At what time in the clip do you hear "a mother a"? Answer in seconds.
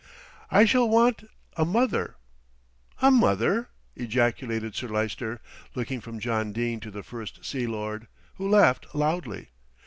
1.55-3.11